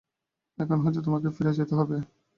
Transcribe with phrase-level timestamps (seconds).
[0.57, 1.97] এখান হইতেই তোমাকে ফিরিয়া যাইতে হইবে।